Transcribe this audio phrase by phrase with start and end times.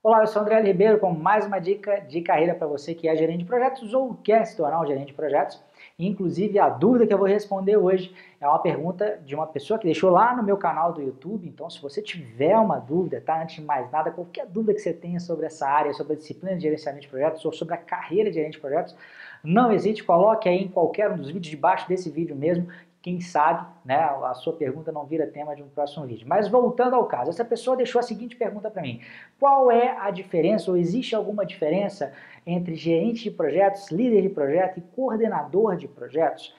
[0.00, 3.16] Olá, eu sou André Ribeiro com mais uma dica de carreira para você que é
[3.16, 5.60] gerente de projetos ou quer se tornar um gerente de projetos.
[5.98, 9.86] Inclusive, a dúvida que eu vou responder hoje é uma pergunta de uma pessoa que
[9.86, 11.48] deixou lá no meu canal do YouTube.
[11.48, 13.42] Então, se você tiver uma dúvida, tá?
[13.42, 16.54] Antes de mais nada, qualquer dúvida que você tenha sobre essa área, sobre a disciplina
[16.54, 18.94] de gerenciamento de projetos ou sobre a carreira de gerente de projetos,
[19.42, 22.68] não hesite, coloque aí em qualquer um dos vídeos debaixo desse vídeo mesmo
[23.00, 26.26] quem sabe, né, a sua pergunta não vira tema de um próximo vídeo.
[26.28, 29.00] Mas voltando ao caso, essa pessoa deixou a seguinte pergunta para mim:
[29.38, 32.12] qual é a diferença ou existe alguma diferença
[32.46, 36.54] entre gerente de projetos, líder de projeto e coordenador de projetos?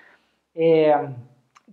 [0.55, 1.09] É,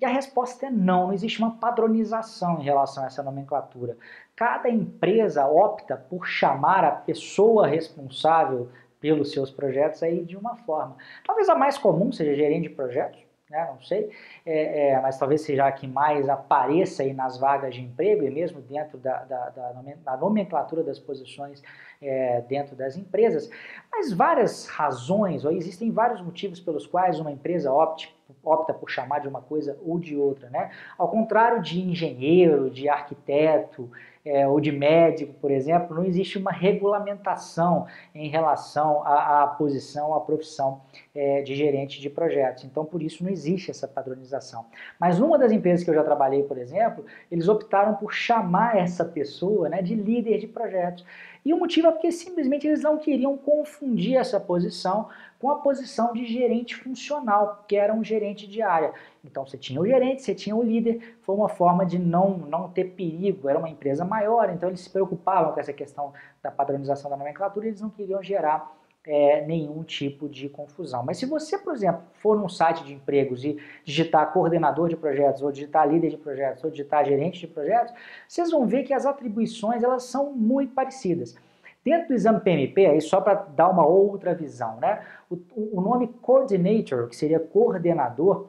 [0.01, 3.96] e a resposta é não, não existe uma padronização em relação a essa nomenclatura.
[4.35, 8.69] Cada empresa opta por chamar a pessoa responsável
[9.01, 10.96] pelos seus projetos aí de uma forma.
[11.27, 13.68] Talvez a mais comum seja gerente de projetos, né?
[13.70, 14.10] não sei,
[14.45, 18.30] é, é, mas talvez seja a que mais apareça aí nas vagas de emprego e
[18.30, 21.62] mesmo dentro da, da, da nomenclatura das posições
[22.01, 23.51] é, dentro das empresas,
[23.92, 29.21] mas várias razões, ou existem vários motivos pelos quais uma empresa opte, opta por chamar
[29.21, 30.71] de uma coisa ou de outra, né?
[30.96, 33.91] Ao contrário de engenheiro, de arquiteto,
[34.27, 40.15] é, ou de médico, por exemplo, não existe uma regulamentação em relação à, à posição,
[40.15, 40.80] à profissão
[41.15, 42.65] é, de gerente de projetos.
[42.65, 44.66] Então, por isso não existe essa padronização.
[44.99, 49.05] Mas numa das empresas que eu já trabalhei, por exemplo, eles optaram por chamar essa
[49.05, 51.05] pessoa né, de líder de projetos.
[51.47, 55.09] E o motivo é porque simplesmente eles não queriam confundir essa posição
[55.39, 58.93] com a posição de gerente funcional, que era um gerente de área.
[59.25, 62.69] Então você tinha o gerente, você tinha o líder, foi uma forma de não, não
[62.69, 66.12] ter perigo, era uma empresa maior, então eles se preocupavam com essa questão
[66.43, 71.04] da padronização da nomenclatura e eles não queriam gerar é, nenhum tipo de confusão.
[71.04, 75.43] Mas se você, por exemplo, for num site de empregos e digitar coordenador de projetos,
[75.43, 77.94] ou digitar líder de projetos, ou digitar gerente de projetos,
[78.27, 81.37] vocês vão ver que as atribuições elas são muito parecidas.
[81.84, 85.04] Dentro do exame PMP, aí só para dar uma outra visão, né?
[85.31, 88.49] O, o nome coordinator, que seria coordenador,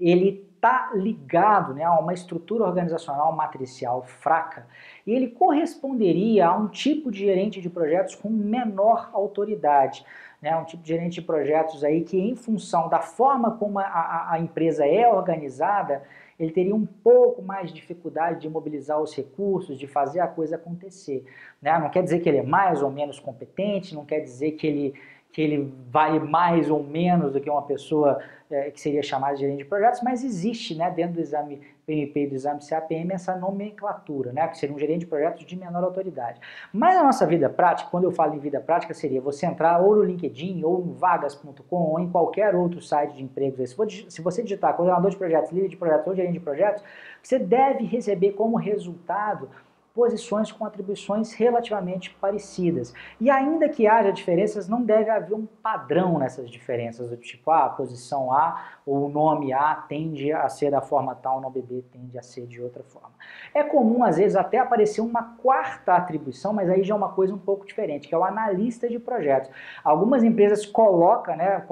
[0.00, 4.66] ele está ligado né, a uma estrutura organizacional matricial fraca
[5.06, 10.04] e ele corresponderia a um tipo de gerente de projetos com menor autoridade.
[10.42, 14.32] Né, um tipo de gerente de projetos aí que, em função da forma como a,
[14.32, 16.02] a, empresa é organizada,
[16.38, 20.56] ele teria um pouco mais de dificuldade de mobilizar os recursos, de fazer a coisa
[20.56, 21.24] acontecer.
[21.62, 21.78] Né?
[21.78, 24.94] Não quer dizer que ele é mais ou menos competente, não quer dizer que ele
[25.36, 28.18] que ele vale mais ou menos do que uma pessoa
[28.50, 32.22] é, que seria chamada de gerente de projetos, mas existe né, dentro do exame PMP
[32.22, 35.84] e do exame CAPM essa nomenclatura, né, que seria um gerente de projetos de menor
[35.84, 36.40] autoridade.
[36.72, 39.96] Mas na nossa vida prática, quando eu falo em vida prática, seria você entrar ou
[39.96, 43.76] no LinkedIn, ou no vagas.com, ou em qualquer outro site de empregos.
[44.08, 46.82] Se você digitar coordenador de projetos, líder de projetos ou gerente de projetos,
[47.22, 49.50] você deve receber como resultado
[49.96, 52.92] posições com atribuições relativamente parecidas.
[53.18, 57.64] E ainda que haja diferenças, não deve haver um padrão nessas diferenças, do tipo, ah,
[57.64, 61.62] a posição A ou o nome A tende a ser da forma tal, o nome
[61.62, 63.12] B tende a ser de outra forma.
[63.54, 67.34] É comum, às vezes, até aparecer uma quarta atribuição, mas aí já é uma coisa
[67.34, 69.50] um pouco diferente, que é o analista de projetos.
[69.82, 71.64] Algumas empresas colocam, né,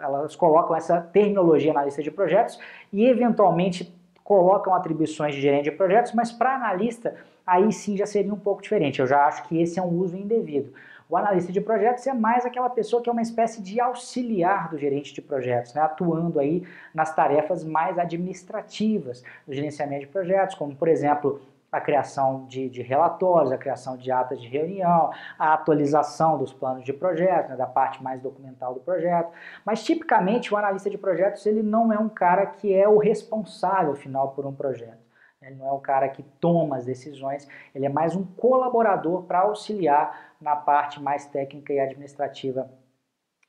[0.00, 2.58] elas colocam essa terminologia analista de projetos
[2.92, 3.99] e, eventualmente,
[4.30, 8.62] colocam atribuições de gerente de projetos, mas para analista aí sim já seria um pouco
[8.62, 9.00] diferente.
[9.00, 10.72] Eu já acho que esse é um uso indevido.
[11.08, 14.78] O analista de projetos é mais aquela pessoa que é uma espécie de auxiliar do
[14.78, 16.62] gerente de projetos, né, atuando aí
[16.94, 22.82] nas tarefas mais administrativas do gerenciamento de projetos, como por exemplo a criação de, de,
[22.82, 27.66] relatórios, a criação de atas de reunião, a atualização dos planos de projeto, né, da
[27.66, 29.30] parte mais documental do projeto.
[29.64, 33.94] Mas tipicamente o analista de projetos ele não é um cara que é o responsável
[33.94, 34.98] final por um projeto.
[35.40, 39.40] Ele não é o cara que toma as decisões, ele é mais um colaborador para
[39.40, 42.70] auxiliar na parte mais técnica e administrativa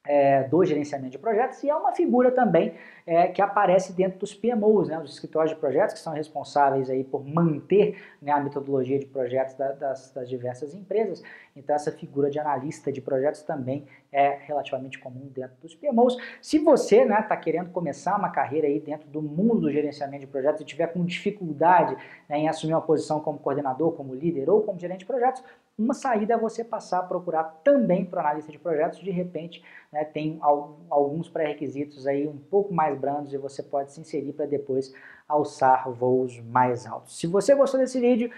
[0.03, 2.73] é, do gerenciamento de projetos e é uma figura também
[3.05, 7.03] é, que aparece dentro dos PMOs, né, os escritórios de projetos que são responsáveis aí
[7.03, 11.21] por manter né, a metodologia de projetos da, das, das, diversas empresas.
[11.55, 16.17] Então essa figura de analista de projetos também é relativamente comum dentro dos PMOs.
[16.41, 20.21] Se você está né, tá querendo começar uma carreira aí dentro do mundo do gerenciamento
[20.21, 21.95] de projetos e tiver com dificuldade
[22.27, 25.43] né, em assumir uma posição como coordenador, como líder ou como gerente de projetos,
[25.81, 30.05] uma saída é você passar a procurar também para analista de projetos, de repente né,
[30.05, 34.93] tem alguns pré-requisitos aí um pouco mais brandos e você pode se inserir para depois
[35.27, 37.17] alçar voos mais altos.
[37.17, 38.29] Se você gostou desse vídeo,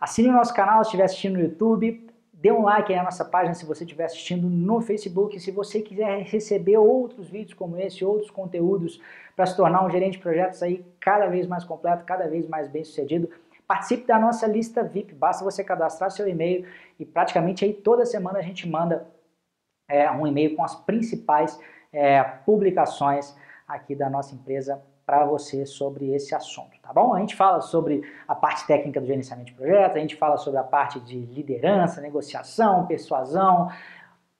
[0.00, 3.52] assine o nosso canal se estiver assistindo no YouTube, dê um like na nossa página
[3.52, 5.38] se você estiver assistindo no Facebook.
[5.40, 9.00] Se você quiser receber outros vídeos como esse, outros conteúdos
[9.36, 12.68] para se tornar um gerente de projetos aí cada vez mais completo, cada vez mais
[12.68, 13.28] bem sucedido,
[13.68, 16.66] participe da nossa lista VIP, basta você cadastrar seu e-mail
[16.98, 19.06] e praticamente aí toda semana a gente manda
[19.86, 21.60] é, um e-mail com as principais
[21.92, 23.36] é, publicações
[23.66, 27.14] aqui da nossa empresa para você sobre esse assunto, tá bom?
[27.14, 30.60] A gente fala sobre a parte técnica do gerenciamento de projetos, a gente fala sobre
[30.60, 33.70] a parte de liderança, negociação, persuasão,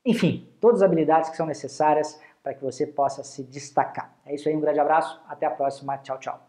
[0.04, 4.14] enfim, todas as habilidades que são necessárias para que você possa se destacar.
[4.24, 6.47] É isso aí, um grande abraço, até a próxima, tchau, tchau.